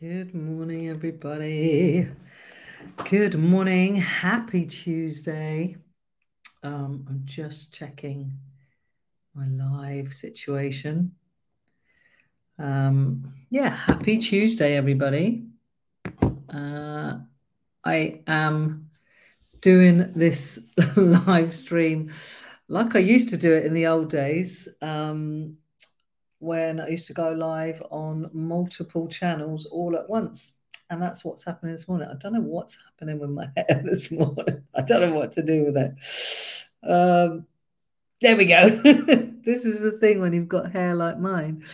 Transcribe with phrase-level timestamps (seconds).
[0.00, 2.08] Good morning, everybody.
[3.08, 3.94] Good morning.
[3.94, 5.76] Happy Tuesday.
[6.64, 8.32] Um, I'm just checking
[9.36, 11.12] my live situation.
[12.58, 15.44] Um, yeah, happy Tuesday, everybody.
[16.52, 17.18] Uh,
[17.84, 18.90] I am
[19.60, 20.58] doing this
[20.96, 22.10] live stream
[22.66, 24.68] like I used to do it in the old days.
[24.82, 25.58] Um,
[26.44, 30.52] when I used to go live on multiple channels all at once.
[30.90, 32.08] And that's what's happening this morning.
[32.10, 34.62] I don't know what's happening with my hair this morning.
[34.74, 35.94] I don't know what to do with it.
[36.88, 37.46] Um,
[38.20, 38.68] there we go.
[39.44, 41.64] this is the thing when you've got hair like mine.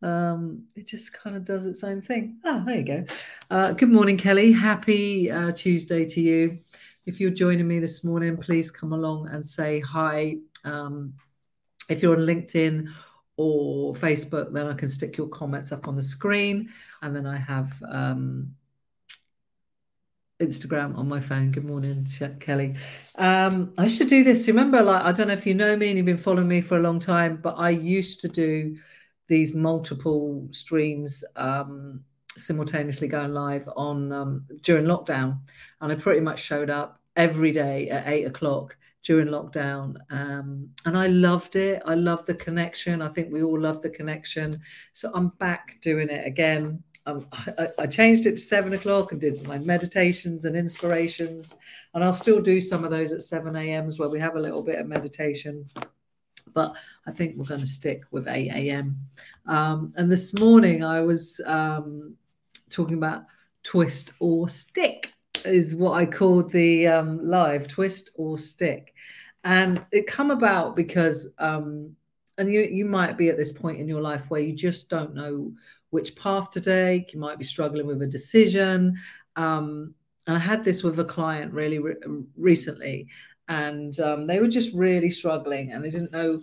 [0.00, 2.38] Um, it just kind of does its own thing.
[2.44, 3.04] Ah, there you go.
[3.50, 4.52] Uh, good morning, Kelly.
[4.52, 6.58] Happy uh, Tuesday to you.
[7.06, 10.36] If you're joining me this morning, please come along and say hi.
[10.64, 11.14] Um,
[11.88, 12.88] if you're on LinkedIn
[13.36, 16.70] or Facebook, then I can stick your comments up on the screen.
[17.02, 18.54] And then I have um,
[20.40, 21.50] Instagram on my phone.
[21.50, 22.06] Good morning,
[22.40, 22.76] Kelly.
[23.16, 24.46] Um, I used to do this.
[24.48, 26.78] Remember, like I don't know if you know me and you've been following me for
[26.78, 28.76] a long time, but I used to do
[29.26, 32.04] these multiple streams um,
[32.36, 35.38] simultaneously going live on um, during lockdown,
[35.80, 39.96] and I pretty much showed up every day at eight o'clock during lockdown.
[40.10, 41.82] Um, and I loved it.
[41.84, 43.02] I love the connection.
[43.02, 44.52] I think we all love the connection.
[44.94, 46.82] So I'm back doing it again.
[47.06, 51.54] Um, I, I, changed it to seven o'clock and did my meditations and inspirations.
[51.92, 54.62] And I'll still do some of those at 7 a.m.s where we have a little
[54.62, 55.68] bit of meditation.
[56.54, 56.74] But
[57.06, 58.96] I think we're going to stick with 8 a.m.
[59.44, 62.16] Um, and this morning I was um,
[62.70, 63.24] talking about
[63.64, 65.12] twist or stick
[65.44, 68.94] is what I called the um, live twist or stick,
[69.42, 71.94] and it come about because, um,
[72.38, 75.14] and you you might be at this point in your life where you just don't
[75.14, 75.52] know
[75.90, 77.12] which path to take.
[77.12, 78.96] You might be struggling with a decision.
[79.36, 79.94] Um,
[80.26, 81.96] and I had this with a client really re-
[82.36, 83.08] recently,
[83.48, 86.40] and um, they were just really struggling, and they didn't know,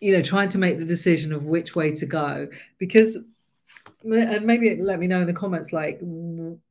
[0.00, 2.48] you know, trying to make the decision of which way to go
[2.78, 3.18] because
[4.02, 6.00] and maybe let me know in the comments like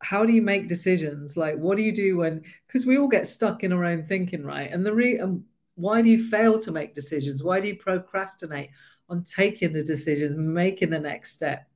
[0.00, 1.36] how do you make decisions?
[1.36, 4.44] Like what do you do when because we all get stuck in our own thinking
[4.44, 4.70] right?
[4.70, 5.44] And the re and
[5.74, 7.42] why do you fail to make decisions?
[7.42, 8.70] Why do you procrastinate
[9.08, 11.68] on taking the decisions making the next step?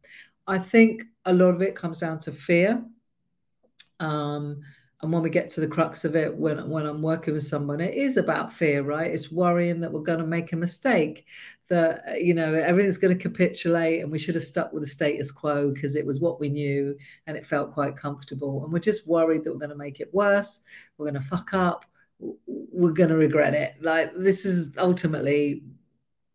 [0.47, 2.82] I think a lot of it comes down to fear.
[4.00, 4.62] Um,
[5.03, 7.81] and when we get to the crux of it when when i'm working with someone
[7.81, 9.11] it is about fear right?
[9.11, 11.27] It's worrying that we're going to make a mistake
[11.69, 14.88] that uh, you know everything's going to capitulate and we should have stuck with the
[14.88, 16.97] status quo because it was what we knew
[17.27, 18.65] and it felt quite comfortable.
[18.65, 20.62] And we're just worried that we're going to make it worse
[20.99, 21.84] we're going to fuck up
[22.47, 23.75] we're going to regret it.
[23.81, 25.62] Like this is ultimately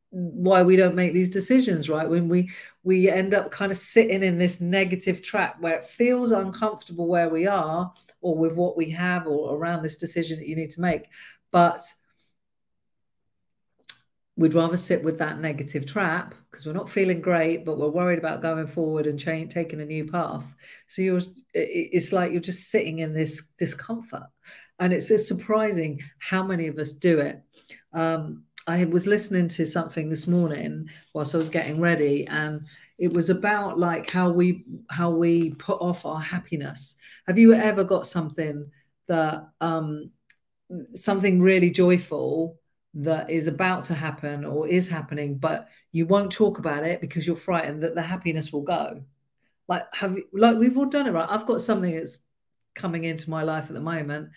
[0.09, 2.09] why we don't make these decisions right?
[2.09, 2.49] When we
[2.83, 7.29] we end up kind of sitting in this negative trap where it feels uncomfortable where
[7.29, 7.93] we are
[8.25, 11.05] or with what we have or around this decision that you need to make
[11.51, 11.81] but
[14.37, 18.19] we'd rather sit with that negative trap because we're not feeling great, but we're worried
[18.19, 20.43] about going forward and change, taking a new path.
[20.87, 21.21] So you're,
[21.53, 24.27] it's like you're just sitting in this discomfort,
[24.79, 27.41] and it's, surprising how many of us do it.
[27.93, 33.11] Um, I was listening to something this morning whilst I was getting ready, and it
[33.11, 36.95] was about like how we how we put off our happiness.
[37.27, 38.69] Have you ever got something
[39.07, 40.11] that um,
[40.93, 42.59] something really joyful?
[42.95, 47.27] that is about to happen or is happening, but you won't talk about it because
[47.27, 49.03] you're frightened that the happiness will go.
[49.67, 51.27] Like have like we've all done it, right?
[51.29, 52.19] I've got something that's
[52.73, 54.29] coming into my life at the moment,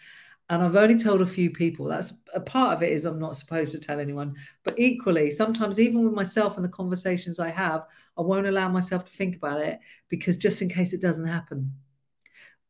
[0.51, 1.87] and I've only told a few people.
[1.87, 5.79] That's a part of it is I'm not supposed to tell anyone, but equally, sometimes
[5.79, 7.87] even with myself and the conversations I have,
[8.17, 9.79] I won't allow myself to think about it
[10.09, 11.73] because just in case it doesn't happen.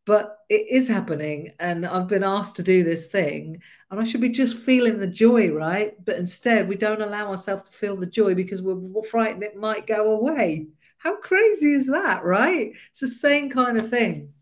[0.06, 4.22] But it is happening and i've been asked to do this thing and i should
[4.22, 6.02] be just feeling the joy right?
[6.02, 9.86] But instead we don't allow ourselves to feel the joy because we're frightened it might
[9.86, 10.68] go away.
[10.96, 12.72] How crazy is that right?
[12.90, 14.32] It's the same kind of thing.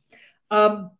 [0.50, 0.92] Um,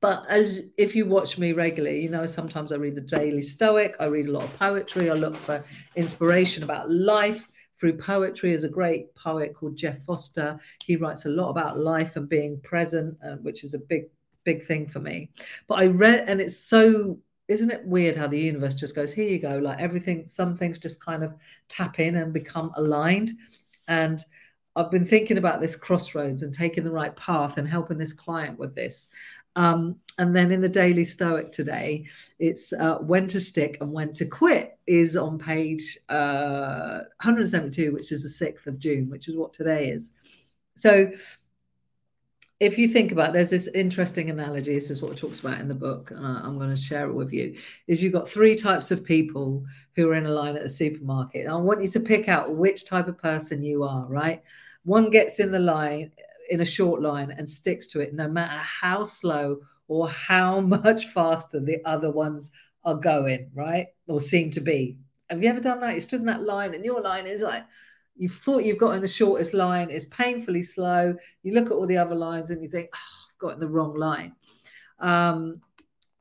[0.00, 3.94] but as if you watch me regularly you know sometimes i read the daily stoic
[4.00, 5.62] i read a lot of poetry i look for
[5.96, 7.48] inspiration about life
[7.80, 8.50] through poetry.
[8.50, 10.60] There's a great poet called Jeff Foster.
[10.84, 14.04] He writes a lot about life and being present, uh, which is a big,
[14.44, 15.30] big thing for me.
[15.66, 17.18] But I read, and it's so
[17.48, 20.78] isn't it weird how the universe just goes here you go like everything some things
[20.78, 21.34] just kind of
[21.68, 23.32] tap in and become aligned
[23.88, 24.24] and
[24.76, 28.56] i've been thinking about this crossroads and taking the right path and helping this client
[28.56, 29.08] with this
[29.60, 32.06] um, and then in the Daily Stoic today,
[32.38, 38.10] it's uh, when to stick and when to quit is on page uh, 172, which
[38.10, 40.12] is the 6th of June, which is what today is.
[40.76, 41.12] So
[42.58, 45.66] if you think about there's this interesting analogy this is what it talks about in
[45.66, 48.90] the book and i'm going to share it with you is you've got three types
[48.90, 49.64] of people
[49.96, 52.84] who are in a line at the supermarket i want you to pick out which
[52.84, 54.42] type of person you are right
[54.84, 56.12] one gets in the line
[56.50, 59.58] in a short line and sticks to it no matter how slow
[59.88, 62.50] or how much faster the other ones
[62.84, 64.98] are going right or seem to be
[65.28, 67.64] have you ever done that you stood in that line and your line is like
[68.20, 71.16] you thought you've got in the shortest line, it's painfully slow.
[71.42, 73.68] You look at all the other lines and you think, oh, I've got in the
[73.68, 74.34] wrong line.
[74.98, 75.62] Um,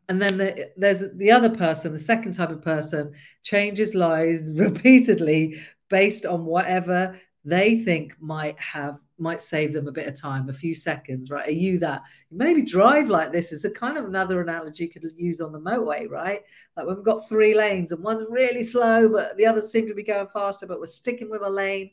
[0.07, 5.59] and then the, there's the other person, the second type of person, changes lines repeatedly
[5.89, 10.53] based on whatever they think might have might save them a bit of time, a
[10.53, 11.47] few seconds, right?
[11.47, 12.03] Are you that?
[12.31, 15.59] Maybe drive like this is a kind of another analogy you could use on the
[15.59, 16.41] motorway, right?
[16.75, 20.03] Like we've got three lanes and one's really slow, but the others seem to be
[20.03, 21.91] going faster, but we're sticking with a lane.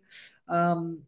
[0.48, 1.02] Um,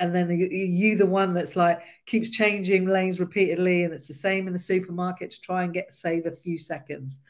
[0.00, 4.14] and then the, you, the one that's like keeps changing lanes repeatedly, and it's the
[4.14, 7.20] same in the supermarket to try and get save a few seconds.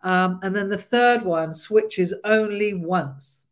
[0.00, 3.46] Um, and then the third one switches only once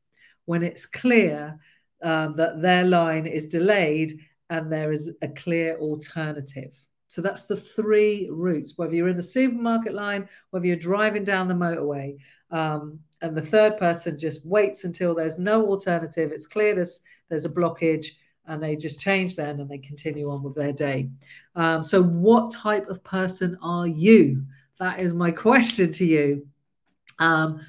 [0.45, 1.59] when it's clear
[2.03, 4.19] um, that their line is delayed
[4.53, 6.73] and there is a clear alternative.
[7.09, 11.49] So that's the three routes, whether you're in the supermarket line, whether you're driving down
[11.49, 12.19] the motorway.
[12.51, 16.33] Um, and the third person just waits until there's no alternative.
[16.33, 17.01] It's clear there's,
[17.31, 18.09] there's a blockage
[18.47, 21.09] and they just change then and they continue on with their day.
[21.57, 24.45] Um, so, what type of person are you?
[24.79, 26.47] That is my question to you.
[27.19, 27.65] Um,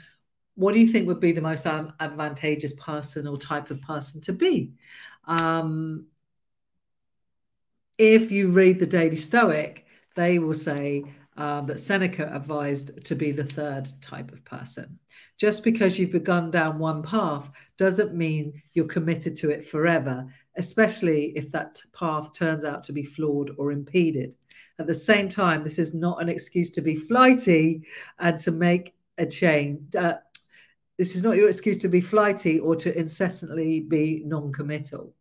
[0.55, 4.33] what do you think would be the most advantageous person or type of person to
[4.33, 4.73] be?
[5.25, 6.07] Um,
[7.97, 9.85] if you read the Daily Stoic,
[10.15, 11.03] they will say
[11.37, 14.99] um, that Seneca advised to be the third type of person.
[15.37, 21.33] Just because you've begun down one path doesn't mean you're committed to it forever, especially
[21.35, 24.35] if that path turns out to be flawed or impeded.
[24.79, 27.83] At the same time, this is not an excuse to be flighty
[28.19, 29.95] and to make a change.
[29.95, 30.17] Uh,
[30.97, 35.13] this is not your excuse to be flighty or to incessantly be non committal.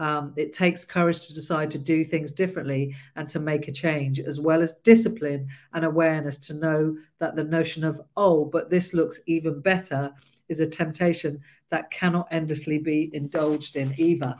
[0.00, 4.18] Um, it takes courage to decide to do things differently and to make a change,
[4.18, 8.94] as well as discipline and awareness to know that the notion of, oh, but this
[8.94, 10.10] looks even better
[10.48, 11.38] is a temptation
[11.68, 14.34] that cannot endlessly be indulged in either.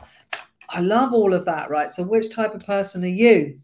[0.67, 1.91] I love all of that, right?
[1.91, 3.59] So, which type of person are you?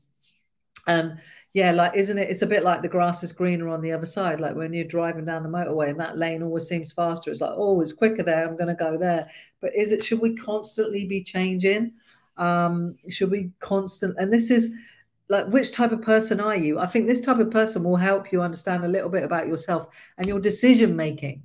[0.86, 1.20] And
[1.58, 2.30] yeah, like, isn't it?
[2.30, 4.40] It's a bit like the grass is greener on the other side.
[4.40, 7.32] Like when you're driving down the motorway and that lane always seems faster.
[7.32, 8.48] It's like, oh, it's quicker there.
[8.48, 9.28] I'm going to go there.
[9.60, 11.94] But is it, should we constantly be changing?
[12.38, 14.76] Um, should we constant, and this is
[15.30, 16.78] like, which type of person are you?
[16.78, 19.88] I think this type of person will help you understand a little bit about yourself
[20.20, 21.42] and your decision making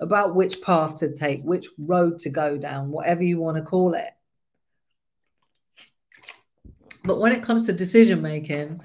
[0.00, 3.92] about which path to take, which road to go down, whatever you want to call
[3.92, 4.08] it.
[7.04, 8.80] But when it comes to decision making,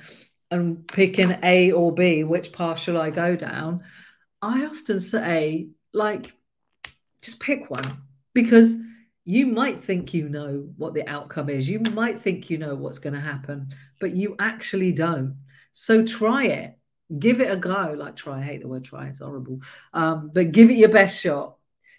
[0.56, 3.84] and picking A or B, which path shall I go down?
[4.42, 6.34] I often say, like,
[7.22, 8.02] just pick one
[8.34, 8.75] because
[9.24, 11.68] you might think you know what the outcome is.
[11.68, 13.69] You might think you know what's going to happen,
[14.00, 15.38] but you actually don't.
[15.72, 16.78] So try it.
[17.19, 17.96] Give it a go.
[17.98, 18.40] Like, try.
[18.40, 19.62] I hate the word try, it's horrible.
[19.94, 21.58] Um, but give it your best shot.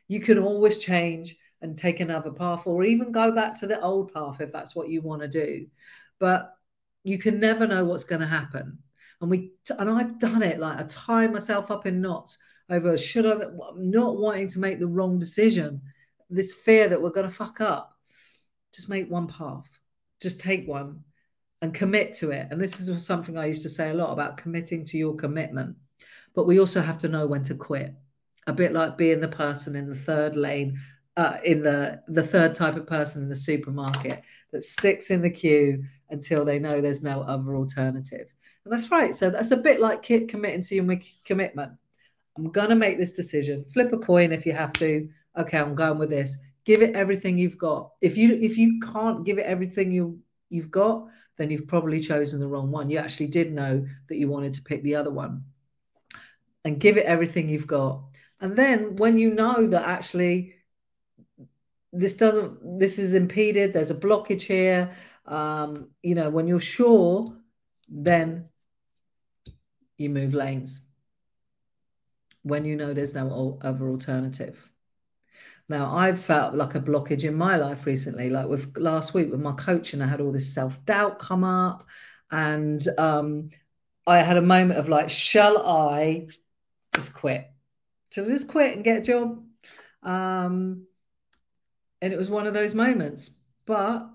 [0.09, 4.13] You can always change and take another path or even go back to the old
[4.13, 5.67] path if that's what you want to do.
[6.19, 6.56] But
[7.07, 8.79] you can never know what's going to happen.
[9.21, 13.25] And we and I've done it like I tie myself up in knots over should
[13.25, 13.47] I
[13.77, 15.81] not wanting to make the wrong decision,
[16.29, 17.97] this fear that we're going to fuck up.
[18.75, 19.69] Just make one path,
[20.21, 21.05] just take one
[21.63, 22.49] and commit to it.
[22.51, 25.77] And this is something I used to say a lot about committing to your commitment.
[26.35, 27.95] But we also have to know when to quit.
[28.49, 30.79] A bit like being the person in the third lane,
[31.17, 35.31] uh, in the the third type of person in the supermarket that sticks in the
[35.31, 38.27] queue until they know there's no other alternative.
[38.65, 39.15] And that's right.
[39.15, 41.73] So that's a bit like kit committing to your commitment.
[42.37, 43.65] I'm going to make this decision.
[43.73, 45.09] Flip a coin if you have to.
[45.39, 46.37] Okay, I'm going with this.
[46.65, 47.93] Give it everything you've got.
[48.01, 50.19] If you if you can't give it everything you
[50.51, 51.07] you've got,
[51.39, 52.91] then you've probably chosen the wrong one.
[52.91, 55.45] You actually did know that you wanted to pick the other one.
[56.65, 58.03] And give it everything you've got.
[58.41, 60.56] And then when you know that actually
[61.93, 64.91] this doesn't this is impeded, there's a blockage here,
[65.27, 67.27] um, you know, when you're sure,
[67.89, 68.49] then
[69.97, 70.83] you move lanes.
[72.43, 74.71] When you know there's no other alternative.
[75.69, 79.41] Now, I've felt like a blockage in my life recently, like with last week with
[79.41, 81.85] my coaching, I had all this self doubt come up,
[82.31, 83.49] and um,
[84.07, 86.29] I had a moment of like, shall I
[86.95, 87.51] just quit?
[88.11, 89.45] Shall I just quit and get a job?
[90.05, 90.87] Um,
[92.07, 93.33] and it was one of those moments.
[93.67, 94.09] But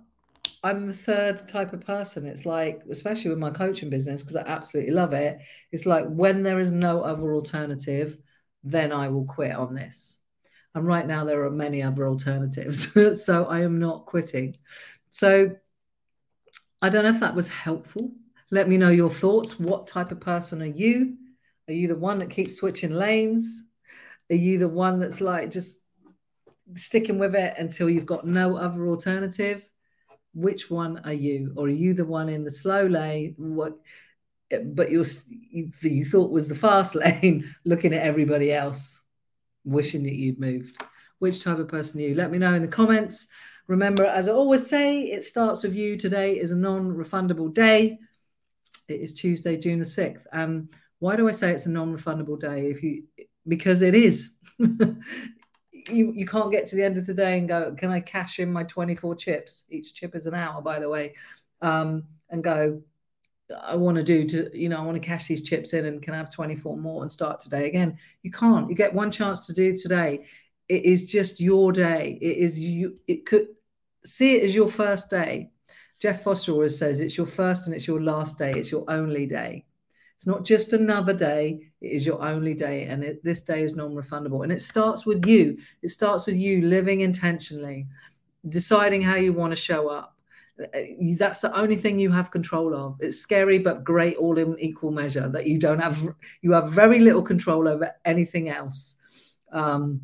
[0.64, 2.26] I'm the third type of person.
[2.26, 5.40] It's like, especially with my coaching business, because I absolutely love it.
[5.74, 8.18] It's like when there is no other alternative,
[8.64, 10.20] then I will quit on this.
[10.74, 12.94] And right now, there are many other alternatives.
[13.26, 14.56] so I am not quitting.
[15.10, 15.54] So
[16.82, 18.14] I don't know if that was helpful.
[18.52, 19.60] Let me know your thoughts.
[19.60, 21.18] What type of person are you?
[21.68, 23.64] Are you the one that keeps switching lanes?
[24.30, 25.82] Are you the one that's like just
[26.76, 29.68] sticking with it until you've got no other alternative?
[30.34, 31.54] Which one are you?
[31.56, 33.36] Or are you the one in the slow lane?
[33.38, 33.78] What?
[34.50, 35.06] But you're
[35.82, 39.02] you thought was the fast lane, looking at everybody else,
[39.64, 40.82] wishing that you'd moved.
[41.20, 42.16] Which type of person are you?
[42.16, 43.28] Let me know in the comments.
[43.68, 45.96] Remember, as I always say, it starts with you.
[45.96, 48.00] Today is a non-refundable day.
[48.88, 50.24] It is Tuesday, June the 6th.
[50.34, 52.70] And why do I say it's a non-refundable day?
[52.70, 53.04] If you
[53.48, 54.32] because it is.
[55.90, 58.40] you, you can't get to the end of the day and go, can I cash
[58.40, 59.66] in my 24 chips?
[59.70, 61.16] Each chip is an hour, by the way.
[61.62, 62.82] Um, and go,
[63.64, 66.02] I want to do to, you know, I want to cash these chips in and
[66.02, 67.98] can I have 24 more and start today again.
[68.24, 68.70] You can't.
[68.70, 70.26] You get one chance to do today.
[70.70, 72.18] It is just your day.
[72.22, 72.98] It is you.
[73.08, 73.48] It could
[74.06, 75.52] see it as your first day.
[76.02, 78.52] Jeff Foster always says it's your first and it's your last day.
[78.52, 79.66] It's your only day.
[80.22, 82.84] It's not just another day, it is your only day.
[82.84, 84.44] And it, this day is non refundable.
[84.44, 85.58] And it starts with you.
[85.82, 87.88] It starts with you living intentionally,
[88.48, 90.16] deciding how you want to show up.
[90.62, 90.82] Uh,
[91.18, 92.98] that's the only thing you have control of.
[93.00, 96.00] It's scary, but great all in equal measure that you don't have,
[96.44, 98.98] you have very little control over anything else.
[99.52, 100.02] Um,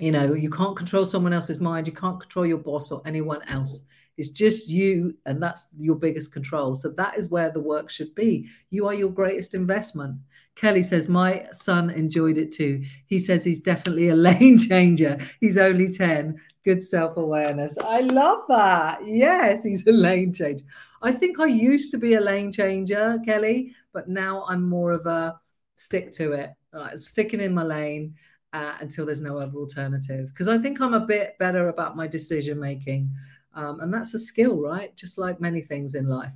[0.00, 3.42] you know, you can't control someone else's mind, you can't control your boss or anyone
[3.50, 3.84] else.
[4.18, 6.76] It's just you, and that's your biggest control.
[6.76, 8.48] So that is where the work should be.
[8.70, 10.16] You are your greatest investment.
[10.54, 12.84] Kelly says, My son enjoyed it too.
[13.06, 15.18] He says he's definitely a lane changer.
[15.40, 16.40] He's only 10.
[16.64, 17.76] Good self awareness.
[17.78, 19.04] I love that.
[19.06, 20.64] Yes, he's a lane changer.
[21.02, 25.06] I think I used to be a lane changer, Kelly, but now I'm more of
[25.06, 25.40] a
[25.74, 28.14] stick to it, like sticking in my lane.
[28.54, 30.28] Uh, until there's no other alternative.
[30.28, 33.10] Because I think I'm a bit better about my decision making.
[33.54, 34.96] Um, and that's a skill, right?
[34.96, 36.34] Just like many things in life.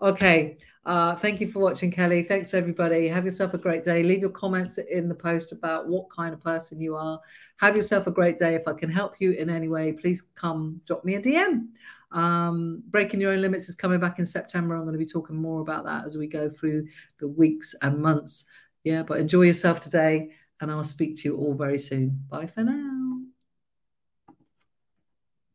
[0.00, 0.58] Okay.
[0.84, 2.22] Uh, thank you for watching, Kelly.
[2.22, 3.08] Thanks, everybody.
[3.08, 4.02] Have yourself a great day.
[4.02, 7.18] Leave your comments in the post about what kind of person you are.
[7.56, 8.54] Have yourself a great day.
[8.54, 11.68] If I can help you in any way, please come drop me a DM.
[12.12, 14.74] Um, Breaking Your Own Limits is coming back in September.
[14.74, 16.86] I'm going to be talking more about that as we go through
[17.18, 18.44] the weeks and months.
[18.84, 22.22] Yeah, but enjoy yourself today, and I'll speak to you all very soon.
[22.28, 22.94] Bye for now.